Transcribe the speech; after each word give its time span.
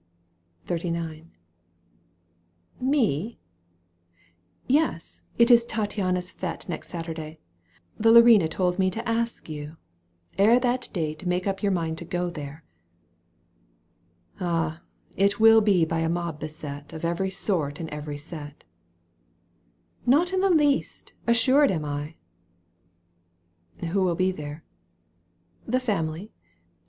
XXXIX. 0.65 1.27
'.«Me?"—" 2.95 3.37
Yes! 4.81 5.21
It 5.37 5.51
is 5.51 5.63
Tattiana's 5.63 6.31
fete 6.31 6.67
Next 6.67 6.87
Saturday. 6.89 7.39
The 7.97 8.11
Larina 8.11 8.49
Told 8.49 8.79
me 8.79 8.89
to 8.89 9.07
ask 9.07 9.47
you. 9.47 9.77
Ere 10.39 10.59
that 10.59 10.89
date 10.91 11.27
Make 11.27 11.45
up 11.45 11.61
your 11.61 11.71
mind 11.71 11.99
to 11.99 12.05
go 12.05 12.31
there." 12.31 12.63
—"Ah! 14.39 14.81
It 15.15 15.33
wiU 15.33 15.63
be 15.63 15.85
by 15.85 15.99
a 15.99 16.09
mob 16.09 16.39
beset 16.39 16.93
Of 16.93 17.05
every 17.05 17.29
sort 17.29 17.79
and 17.79 17.87
every 17.91 18.17
set 18.17 18.63
!"—"Not 20.07 20.33
in 20.33 20.41
the 20.41 20.49
least, 20.49 21.13
assured 21.27 21.69
am 21.69 21.85
I 21.85 22.15
!"—«Who 23.91 24.01
will 24.01 24.15
be 24.15 24.31
there 24.31 24.63
?"—"The 25.67 25.79
family. 25.79 26.31